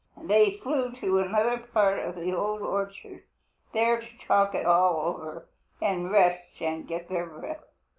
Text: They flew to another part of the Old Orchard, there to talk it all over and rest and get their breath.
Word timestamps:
They 0.23 0.57
flew 0.63 0.93
to 0.93 1.19
another 1.19 1.59
part 1.59 1.99
of 1.99 2.15
the 2.15 2.35
Old 2.35 2.63
Orchard, 2.63 3.21
there 3.71 3.99
to 4.01 4.17
talk 4.25 4.55
it 4.55 4.65
all 4.65 4.95
over 5.05 5.47
and 5.79 6.09
rest 6.11 6.59
and 6.59 6.87
get 6.87 7.07
their 7.07 7.27
breath. 7.27 7.63